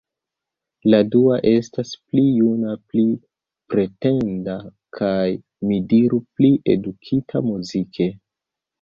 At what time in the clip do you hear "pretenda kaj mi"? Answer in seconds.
3.75-5.81